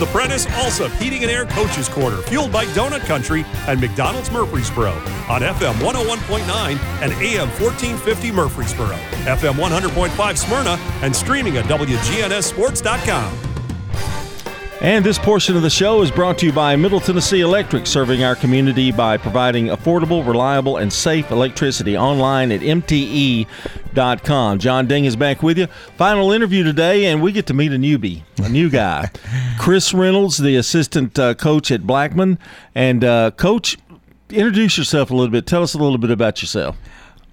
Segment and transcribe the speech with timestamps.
[0.00, 4.92] The Prentice Alsop Heating and Air Coaches Corner, fueled by Donut Country and McDonald's Murfreesboro
[5.28, 13.50] on FM 101.9 and AM 1450 Murfreesboro, FM 100.5 Smyrna, and streaming at WGNSSports.com.
[14.80, 18.24] And this portion of the show is brought to you by Middle Tennessee Electric, serving
[18.24, 22.62] our community by providing affordable, reliable, and safe electricity online at
[23.90, 24.58] MTE.com.
[24.58, 25.66] John Ding is back with you.
[25.96, 29.10] Final interview today, and we get to meet a newbie, a new guy.
[29.58, 32.38] Chris Reynolds, the assistant uh, coach at Blackman.
[32.74, 33.78] And, uh, Coach,
[34.30, 35.46] introduce yourself a little bit.
[35.46, 36.76] Tell us a little bit about yourself.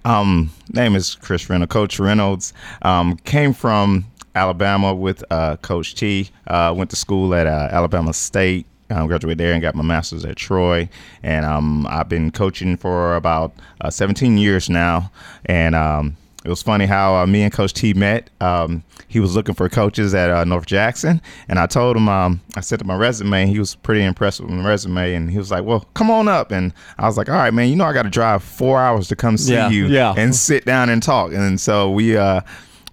[0.04, 1.72] Um, name is Chris Reynolds.
[1.72, 6.30] Coach Reynolds um, came from Alabama with uh, Coach T.
[6.46, 8.66] Uh, went to school at uh, Alabama State.
[8.90, 10.88] Um, graduated there and got my master's at Troy.
[11.22, 15.12] And um, I've been coaching for about uh, 17 years now.
[15.44, 16.16] And um,
[16.48, 18.30] it was funny how uh, me and Coach T met.
[18.40, 22.40] Um, he was looking for coaches at uh, North Jackson, and I told him um,
[22.56, 23.42] I sent him my resume.
[23.42, 26.26] And he was pretty impressed with my resume, and he was like, "Well, come on
[26.26, 27.68] up." And I was like, "All right, man.
[27.68, 30.14] You know I got to drive four hours to come see Yeah, you yeah.
[30.16, 32.40] and sit down and talk." And so we uh,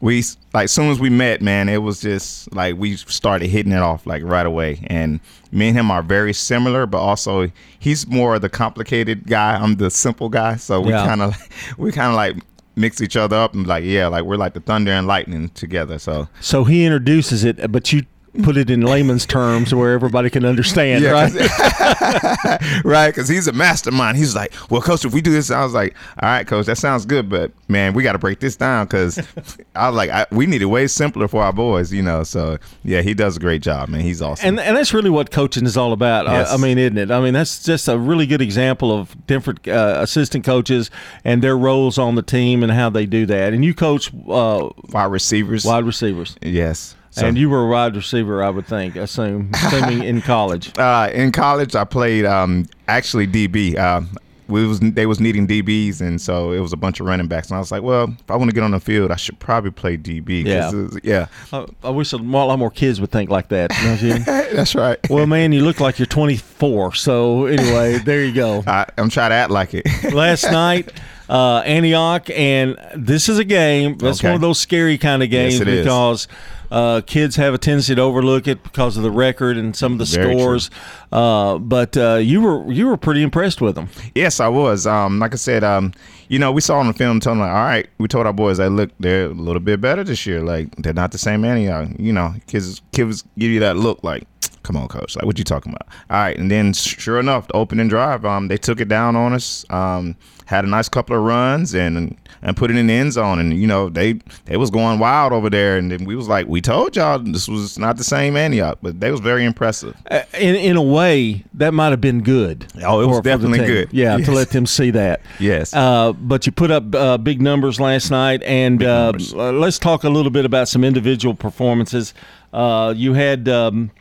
[0.02, 0.22] we
[0.54, 3.80] like as soon as we met, man, it was just like we started hitting it
[3.82, 4.86] off like right away.
[4.88, 5.22] And
[5.54, 7.50] me and him are very similar, but also
[7.80, 9.56] he's more the complicated guy.
[9.56, 11.06] I'm the simple guy, so we Yeah.
[11.08, 11.36] kind of
[11.78, 12.36] we kind of like
[12.76, 16.00] mix each other up and like yeah, like we're like the thunder and lightning together.
[16.00, 18.06] So So he introduces it, but you
[18.44, 21.32] put it in layman's terms where everybody can understand, Yeah, right?
[21.34, 24.18] 'cause- right, because he's a mastermind.
[24.18, 26.78] He's like, well, coach, if we do this, I was like, all right, coach, that
[26.78, 29.18] sounds good, but man, we got to break this down because
[29.76, 32.24] I was like, I, we need it way simpler for our boys, you know.
[32.24, 34.02] So yeah, he does a great job, man.
[34.02, 34.48] He's awesome.
[34.50, 36.26] And and that's really what coaching is all about.
[36.26, 36.52] Yes.
[36.52, 37.12] I, I mean, isn't it?
[37.12, 40.90] I mean, that's just a really good example of different uh, assistant coaches
[41.24, 43.54] and their roles on the team and how they do that.
[43.54, 46.96] And you coach uh, wide receivers, wide receivers, yes.
[47.16, 50.78] So, and you were a wide receiver, I would think, assume, assuming in college.
[50.78, 53.78] uh, in college, I played um, actually DB.
[53.78, 54.02] Uh,
[54.48, 57.48] we was they was needing DBs, and so it was a bunch of running backs.
[57.50, 59.40] And I was like, well, if I want to get on the field, I should
[59.40, 60.46] probably play DB.
[60.46, 60.72] Yeah.
[60.72, 63.72] was- yeah, I, I wish a lot, more kids would think like that.
[64.02, 64.20] you?
[64.56, 65.00] that's right.
[65.10, 66.94] well, man, you look like you're 24.
[66.96, 68.64] So anyway, there you go.
[68.68, 70.14] I, I'm trying to act like it.
[70.14, 70.92] last night,
[71.30, 73.98] uh, Antioch, and this is a game.
[73.98, 74.28] That's Okay.
[74.30, 76.28] one of those scary kind of games Yes, because
[76.72, 79.98] uh, kids have a tendency to overlook it because of the record and some of
[80.00, 80.70] the Very scores.
[81.12, 83.88] Uh, but uh, you were you were pretty impressed with them.
[84.14, 84.86] Yes, I was.
[84.88, 85.94] Um, like I said, um,
[86.28, 88.58] you know, we saw on the film, them like, all right, we told our boys
[88.58, 90.42] that look, they're a little bit better this year.
[90.42, 91.90] Like they're not the same Antioch.
[92.00, 94.24] You know, kids, kids give you that look like.
[94.66, 95.16] Come on, coach.
[95.16, 95.88] Like, what you talking about?
[96.10, 99.32] All right, and then sure enough, the opening drive, um, they took it down on
[99.34, 99.64] us.
[99.70, 100.16] Um,
[100.46, 103.54] had a nice couple of runs and and put it in the end zone, and
[103.60, 104.14] you know they
[104.46, 107.48] they was going wild over there, and then we was like, we told y'all this
[107.48, 109.96] was not the same Antioch, but they was very impressive.
[110.10, 112.66] Uh, In in a way, that might have been good.
[112.84, 113.68] Oh, it was for- for definitely team.
[113.68, 113.90] good.
[113.92, 114.26] Yeah, Yes.
[114.28, 115.22] to let them see that.
[115.40, 115.74] Yes.
[115.76, 120.04] Uh, but you put up uh, big numbers last night, and uh, uh, let's talk
[120.04, 122.14] a little bit about some individual performances.
[122.54, 123.92] Uh, you had um,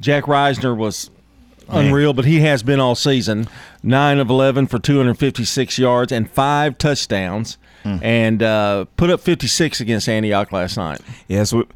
[0.00, 1.10] Jack Reisner was
[1.68, 3.46] unreal, but he has been all season.
[3.82, 7.96] Nine of eleven for two hundred fifty-six yards and five touchdowns, Hmm.
[8.02, 11.00] and uh, put up fifty-six against Antioch last night.
[11.28, 11.66] Yeah, so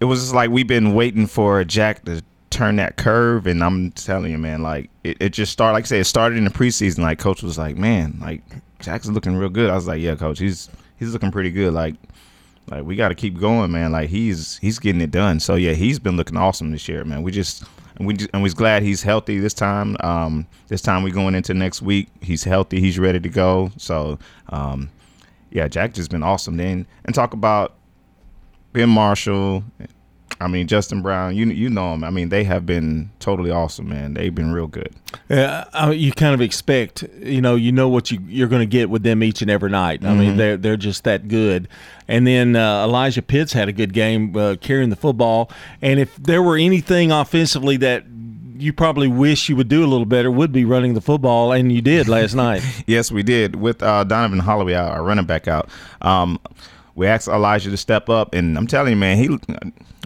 [0.00, 4.30] it was like we've been waiting for Jack to turn that curve, and I'm telling
[4.32, 5.74] you, man, like it, it just started.
[5.74, 7.00] Like I said, it started in the preseason.
[7.00, 8.42] Like coach was like, man, like
[8.80, 9.70] Jack's looking real good.
[9.70, 11.72] I was like, yeah, coach, he's he's looking pretty good.
[11.72, 11.94] Like
[12.70, 13.92] like we got to keep going, man.
[13.92, 15.40] Like he's he's getting it done.
[15.40, 17.22] So yeah, he's been looking awesome this year, man.
[17.22, 17.64] We just
[17.96, 19.96] and we just, and we's glad he's healthy this time.
[20.00, 23.70] Um, this time we going into next week, he's healthy, he's ready to go.
[23.76, 24.18] So
[24.50, 24.90] um,
[25.50, 26.56] yeah, Jack just been awesome.
[26.56, 27.74] Then and talk about
[28.72, 29.64] Ben Marshall.
[30.40, 31.34] I mean Justin Brown.
[31.36, 32.04] You you know them.
[32.04, 34.14] I mean they have been totally awesome, man.
[34.14, 34.94] They've been real good.
[35.28, 38.60] Yeah, I mean, you kind of expect, you know, you know what you you're going
[38.60, 40.04] to get with them each and every night.
[40.04, 40.20] I Mm-hmm.
[40.20, 41.66] mean, they're they're just that good.
[42.06, 45.50] And then uh, Elijah Pitts had a good game uh, carrying the football.
[45.82, 48.04] And if there were anything offensively that
[48.56, 51.70] you probably wish you would do a little better, would be running the football, and
[51.70, 52.62] you did last night.
[52.86, 55.68] Yes, we did with uh, Donovan Holloway, our our running back out.
[56.02, 56.38] Um,
[56.98, 59.38] we asked Elijah to step up, and I'm telling you, man, he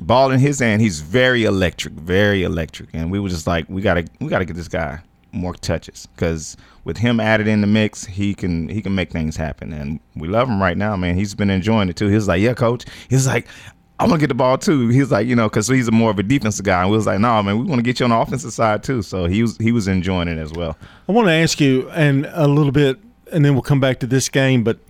[0.02, 0.82] ball in his hand.
[0.82, 4.56] He's very electric, very electric, and we were just like, we gotta, we gotta get
[4.56, 5.00] this guy
[5.32, 6.54] more touches because
[6.84, 10.28] with him added in the mix, he can he can make things happen, and we
[10.28, 11.16] love him right now, man.
[11.16, 12.08] He's been enjoying it too.
[12.08, 12.84] He was like, yeah, coach.
[13.08, 13.48] He's like.
[14.00, 14.88] I'm gonna get the ball too.
[14.88, 17.06] He's like, you know, because he's a more of a defensive guy, and we was
[17.06, 19.00] like, no, nah, man, we want to get you on the offensive side too.
[19.00, 20.76] So he was he was enjoying it as well.
[21.08, 22.98] I want to ask you, and a little bit,
[23.32, 24.64] and then we'll come back to this game.
[24.64, 24.80] But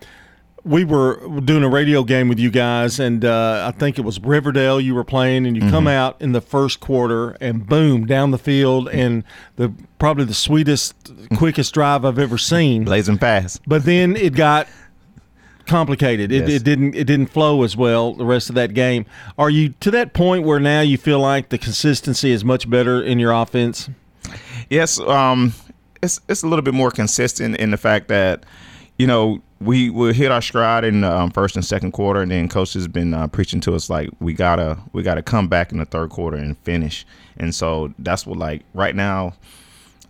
[0.65, 4.19] we were doing a radio game with you guys, and uh, I think it was
[4.19, 5.71] Riverdale you were playing, and you mm-hmm.
[5.71, 9.23] come out in the first quarter, and boom, down the field, and
[9.57, 13.61] the probably the sweetest, quickest drive I've ever seen, blazing fast.
[13.67, 14.67] But then it got
[15.65, 16.31] complicated.
[16.31, 16.61] It, yes.
[16.61, 19.05] it, didn't it didn't flow as well the rest of that game.
[19.37, 23.01] Are you to that point where now you feel like the consistency is much better
[23.01, 23.89] in your offense?
[24.69, 25.53] Yes, um,
[26.01, 28.45] it's it's a little bit more consistent in the fact that
[28.97, 32.49] you know we we hit our stride in um, first and second quarter, and then
[32.49, 35.77] coach has been uh, preaching to us like we gotta we gotta come back in
[35.77, 37.05] the third quarter and finish.
[37.37, 39.33] And so that's what like right now.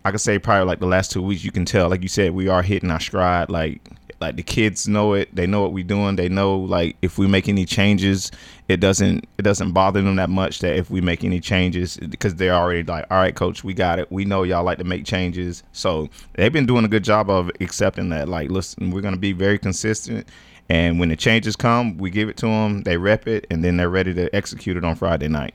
[0.06, 2.34] I could say probably like the last two weeks, you can tell, like you said,
[2.34, 3.48] we are hitting our stride.
[3.48, 3.80] Like
[4.24, 5.34] like the kids know it.
[5.34, 6.16] They know what we're doing.
[6.16, 8.30] They know like if we make any changes
[8.68, 12.34] it doesn't it doesn't bother them that much that if we make any changes because
[12.36, 14.10] they're already like all right coach we got it.
[14.10, 15.62] We know y'all like to make changes.
[15.72, 19.20] So they've been doing a good job of accepting that like listen we're going to
[19.20, 20.28] be very consistent
[20.68, 23.76] and when the changes come we give it to them they rep it and then
[23.76, 25.54] they're ready to execute it on friday night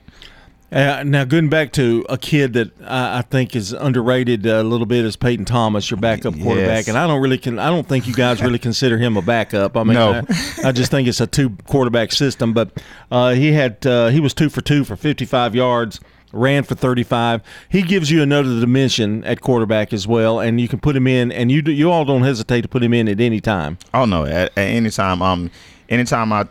[0.72, 4.86] uh, now, going back to a kid that I, I think is underrated a little
[4.86, 7.58] bit is Peyton Thomas, your backup quarterback, and I don't really can.
[7.58, 9.76] I don't think you guys really consider him a backup.
[9.76, 10.22] I mean, no.
[10.28, 12.52] I, I, just think it's a two quarterback system.
[12.52, 12.80] But
[13.10, 15.98] uh, he had uh, he was two for two for 55 yards,
[16.32, 17.42] ran for 35.
[17.68, 21.32] He gives you another dimension at quarterback as well, and you can put him in,
[21.32, 23.76] and you you all don't hesitate to put him in at any time.
[23.92, 25.20] Oh no, at, at any time.
[25.20, 25.50] Um,
[25.88, 26.46] anytime I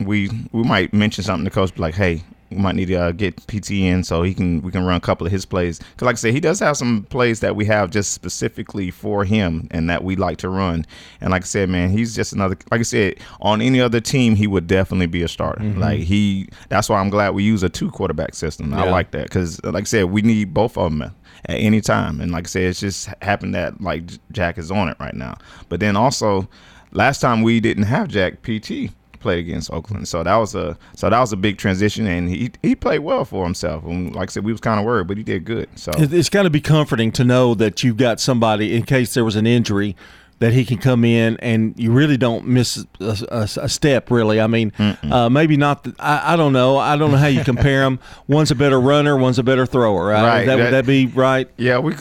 [0.00, 2.22] we we might mention something to coach, like, hey,
[2.54, 5.00] we might need to uh, get PT in so he can we can run a
[5.00, 5.78] couple of his plays.
[5.96, 9.24] Cause like I said, he does have some plays that we have just specifically for
[9.24, 10.86] him and that we like to run.
[11.20, 12.56] And like I said, man, he's just another.
[12.70, 15.62] Like I said, on any other team, he would definitely be a starter.
[15.62, 15.80] Mm-hmm.
[15.80, 18.72] Like he, that's why I'm glad we use a two quarterback system.
[18.72, 18.84] Yeah.
[18.84, 21.14] I like that because, like I said, we need both of them at
[21.56, 22.20] any time.
[22.20, 25.36] And like I said, it's just happened that like Jack is on it right now.
[25.68, 26.48] But then also,
[26.92, 28.92] last time we didn't have Jack PT
[29.24, 30.06] played against Oakland.
[30.06, 33.24] So that was a so that was a big transition, and he he played well
[33.24, 33.82] for himself.
[33.84, 35.68] And like I said, we was kind of worried, but he did good.
[35.74, 39.24] So it's got to be comforting to know that you've got somebody in case there
[39.24, 39.96] was an injury
[40.40, 44.10] that he can come in and you really don't miss a, a, a step.
[44.10, 45.84] Really, I mean, uh, maybe not.
[45.84, 46.76] The, I, I, don't know.
[46.76, 47.98] I don't know how you compare them.
[48.26, 50.06] one's a better runner, one's a better thrower.
[50.06, 50.22] Right?
[50.22, 50.44] right.
[50.44, 51.48] That, that, would that be right?
[51.56, 51.94] Yeah, we.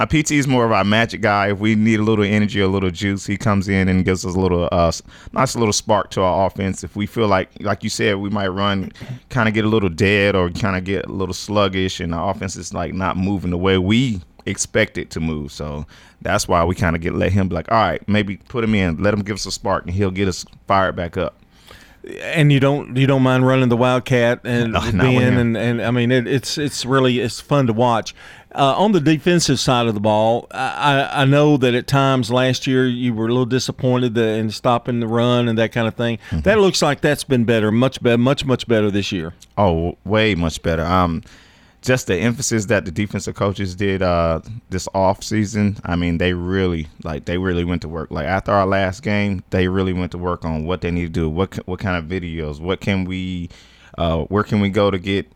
[0.00, 1.50] A PT is more of our magic guy.
[1.50, 4.34] If we need a little energy, a little juice, he comes in and gives us
[4.34, 4.92] a little, uh,
[5.32, 6.84] nice little spark to our offense.
[6.84, 8.92] If we feel like, like you said, we might run,
[9.28, 12.30] kind of get a little dead or kind of get a little sluggish, and our
[12.30, 15.50] offense is like not moving the way we expect it to move.
[15.50, 15.84] So
[16.22, 18.74] that's why we kind of get let him be like, all right, maybe put him
[18.74, 21.34] in, let him give us a spark, and he'll get us fired back up.
[22.22, 25.90] And you don't you don't mind running the wildcat and no, being and, and I
[25.90, 28.14] mean it, it's it's really it's fun to watch.
[28.54, 32.66] Uh, on the defensive side of the ball, I, I know that at times last
[32.66, 36.16] year you were a little disappointed in stopping the run and that kind of thing.
[36.30, 36.40] Mm-hmm.
[36.40, 39.34] That looks like that's been better, much better, much much better this year.
[39.58, 40.84] Oh, way much better.
[40.86, 41.22] Um,
[41.80, 45.78] just the emphasis that the defensive coaches did uh, this off season.
[45.84, 48.10] I mean, they really like they really went to work.
[48.10, 51.08] Like after our last game, they really went to work on what they need to
[51.20, 51.28] do.
[51.30, 52.60] What what kind of videos?
[52.60, 53.48] What can we?
[53.96, 55.30] Uh, where can we go to get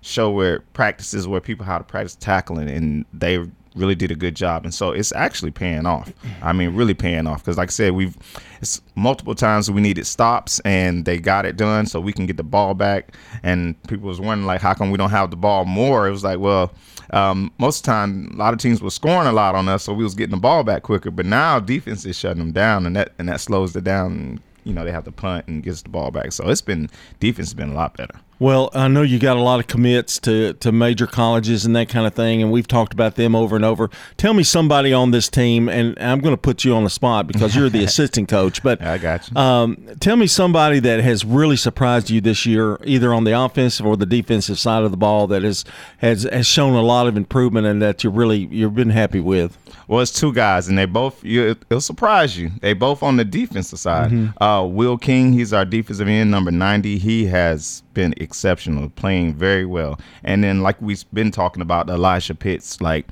[0.00, 2.68] show where practices where people how to practice tackling?
[2.68, 3.38] And they
[3.76, 6.12] really did a good job, and so it's actually paying off.
[6.42, 8.16] I mean, really paying off because, like I said, we've
[8.60, 12.36] it's multiple times we needed stops, and they got it done, so we can get
[12.36, 13.14] the ball back.
[13.42, 16.08] And people was wondering like, how come we don't have the ball more?
[16.08, 16.72] It was like, well,
[17.10, 19.84] um, most of the time, a lot of teams were scoring a lot on us,
[19.84, 21.10] so we was getting the ball back quicker.
[21.10, 24.40] But now defense is shutting them down, and that and that slows it down.
[24.64, 26.32] You know, they have to punt and gets the ball back.
[26.32, 28.18] So it's been defense has been a lot better.
[28.38, 31.88] Well, I know you got a lot of commits to, to major colleges and that
[31.88, 33.88] kind of thing, and we've talked about them over and over.
[34.18, 37.26] Tell me somebody on this team, and I'm going to put you on the spot
[37.26, 38.62] because you're the assistant coach.
[38.62, 39.36] But I got you.
[39.36, 43.86] Um, tell me somebody that has really surprised you this year, either on the offensive
[43.86, 45.64] or the defensive side of the ball, that has
[45.98, 49.56] has has shown a lot of improvement and that you really you've been happy with.
[49.88, 52.50] Well, it's two guys, and they both you, it'll surprise you.
[52.60, 54.10] They both on the defensive side.
[54.10, 54.42] Mm-hmm.
[54.42, 56.98] Uh, Will King, he's our defensive end, number ninety.
[56.98, 59.98] He has been exceptional, playing very well.
[60.24, 63.06] And then, like we've been talking about, Elijah Pitts, like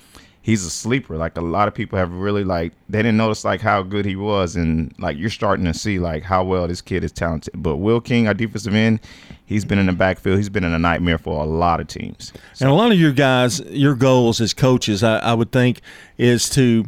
[0.44, 1.16] he's a sleeper.
[1.16, 4.14] Like a lot of people have really like they didn't notice like how good he
[4.14, 7.54] was, and like you're starting to see like how well this kid is talented.
[7.56, 9.00] But Will King, our defensive end,
[9.46, 10.36] he's been in the backfield.
[10.36, 12.32] He's been in a nightmare for a lot of teams.
[12.52, 12.66] So.
[12.66, 15.80] And a lot of your guys, your goals as coaches, I, I would think,
[16.18, 16.84] is to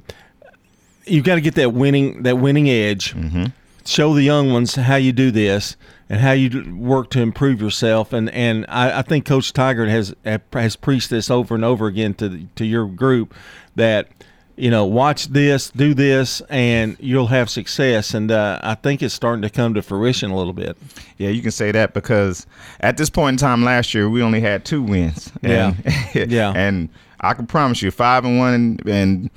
[1.06, 3.14] you've got to get that winning that winning edge.
[3.14, 3.46] Mm-hmm.
[3.86, 5.76] Show the young ones how you do this
[6.08, 8.12] and how you work to improve yourself.
[8.12, 10.14] And and I, I think Coach Tiger has
[10.52, 13.34] has preached this over and over again to to your group
[13.76, 14.08] that
[14.56, 18.14] you know, watch this, do this, and you'll have success.
[18.14, 20.76] And uh, I think it's starting to come to fruition a little bit.
[21.18, 22.46] Yeah, you can say that because
[22.80, 25.30] at this point in time last year, we only had two wins.
[25.42, 25.76] And,
[26.14, 26.52] yeah, yeah.
[26.56, 26.88] And
[27.20, 29.30] I can promise you, five and one, and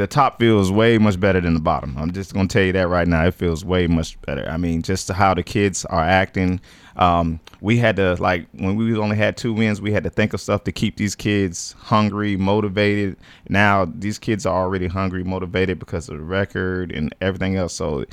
[0.00, 1.94] the top feels way much better than the bottom.
[1.98, 3.26] I'm just gonna tell you that right now.
[3.26, 4.48] It feels way much better.
[4.48, 6.58] I mean, just how the kids are acting.
[6.96, 10.32] Um, we had to like when we only had two wins, we had to think
[10.32, 13.18] of stuff to keep these kids hungry, motivated.
[13.50, 17.74] Now these kids are already hungry, motivated because of the record and everything else.
[17.74, 18.06] So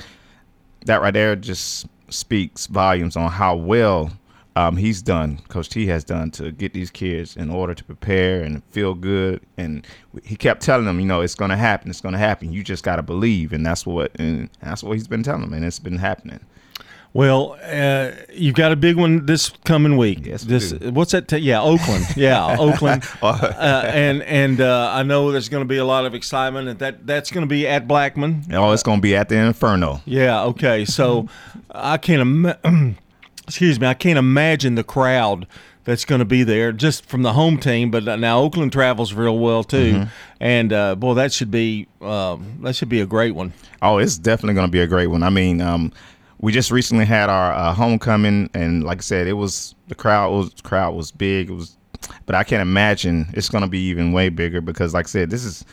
[0.84, 4.10] that right there just speaks volumes on how well
[4.58, 8.42] um, he's done, Coach T has done to get these kids in order to prepare
[8.42, 9.40] and feel good.
[9.56, 9.86] And
[10.24, 11.90] he kept telling them, you know, it's going to happen.
[11.90, 12.52] It's going to happen.
[12.52, 15.52] You just got to believe, and that's what and that's what he's been telling them,
[15.52, 16.40] and it's been happening.
[17.12, 20.26] Well, uh, you've got a big one this coming week.
[20.26, 21.28] Yes, this what's that?
[21.28, 22.04] T- yeah, Oakland.
[22.16, 23.04] Yeah, Oakland.
[23.22, 26.78] Uh, and and uh, I know there's going to be a lot of excitement, and
[26.80, 28.44] that that's going to be at Blackman.
[28.52, 30.00] Oh, it's going to be at the Inferno.
[30.04, 30.42] Yeah.
[30.44, 30.84] Okay.
[30.84, 31.28] So
[31.70, 32.98] I can't imagine.
[33.48, 35.46] excuse me, I can't imagine the crowd
[35.84, 37.90] that's going to be there just from the home team.
[37.90, 40.08] But now Oakland travels real well too, mm-hmm.
[40.40, 43.52] and uh, boy, that should be um, that should be a great one.
[43.82, 45.22] Oh, it's definitely going to be a great one.
[45.22, 45.92] I mean, um,
[46.40, 50.30] we just recently had our uh, homecoming, and like I said, it was the crowd
[50.30, 51.48] was crowd was big.
[51.48, 51.76] It was,
[52.26, 55.30] but I can't imagine it's going to be even way bigger because, like I said,
[55.30, 55.64] this is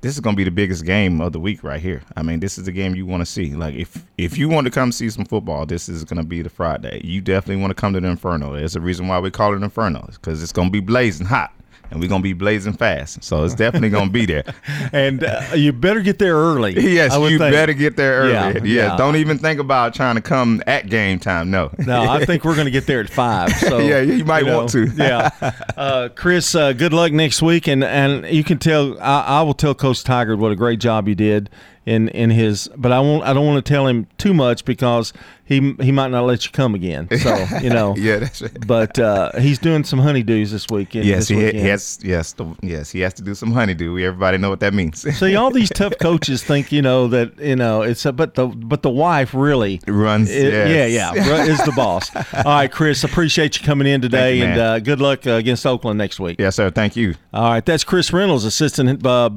[0.00, 2.02] this is gonna be the biggest game of the week right here.
[2.16, 3.54] I mean, this is the game you want to see.
[3.54, 6.50] Like if if you want to come see some football, this is gonna be the
[6.50, 7.00] Friday.
[7.04, 8.54] You definitely want to come to the Inferno.
[8.54, 11.52] There's a reason why we call it Inferno, because it's gonna be blazing hot
[11.90, 13.22] and we're gonna be blazing fast.
[13.22, 14.44] So it's definitely gonna be there.
[14.92, 16.72] and uh, you better get there early.
[16.94, 17.52] yes, you think.
[17.52, 18.32] better get there early.
[18.32, 21.50] Yeah, yeah, yeah, Don't even think about trying to come at game time.
[21.50, 21.70] No.
[21.78, 23.50] no, I think we're gonna get there at five.
[23.52, 24.86] So yeah, you might you know, want to.
[24.96, 25.30] yeah,
[25.76, 29.54] uh, Chris, uh, good luck next week, and and you can tell I, I will
[29.54, 31.50] tell Coach Tiger what a great job you did
[31.86, 35.12] in in his but I won't I don't want to tell him too much because
[35.50, 37.08] he he might not let you come again.
[37.18, 38.66] So you know, yeah, that's right.
[38.68, 41.06] But uh, he's doing some honeydews this weekend.
[41.06, 41.64] Yes, this he, weekend.
[41.64, 42.92] yes, yes, the, yes.
[42.92, 43.98] He has to do some honeydew.
[43.98, 45.00] Everybody know what that means.
[45.18, 48.46] See, all these tough coaches think you know that you know it's a, but the
[48.46, 50.30] but the wife really runs.
[50.30, 50.92] It, yes.
[50.92, 52.14] Yeah, yeah, is the boss.
[52.16, 55.66] all right, Chris, appreciate you coming in today, you, and uh, good luck uh, against
[55.66, 56.36] Oakland next week.
[56.38, 56.70] Yes, sir.
[56.70, 57.16] Thank you.
[57.34, 59.30] All right, that's Chris Reynolds, assistant uh,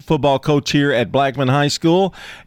[0.00, 1.89] football coach here at Blackman High School,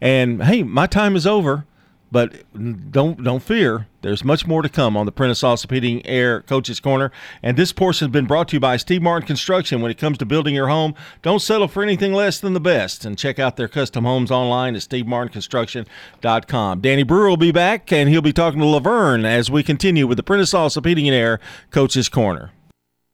[0.02, 1.66] and hey, my time is over.
[2.14, 2.44] But
[2.92, 3.88] don't don't fear.
[4.02, 7.12] There's much more to come on the Prentice Allsup Heating Air Coaches Corner.
[7.42, 9.82] And this portion has been brought to you by Steve Martin Construction.
[9.82, 13.04] When it comes to building your home, don't settle for anything less than the best.
[13.04, 16.82] And check out their custom homes online at stevemartinconstruction.com.
[16.82, 20.18] Danny Brewer will be back, and he'll be talking to Laverne as we continue with
[20.18, 21.40] the Prentice and Air
[21.72, 22.52] Coaches Corner.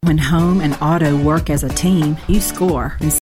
[0.01, 2.97] When home and auto work as a team, you score.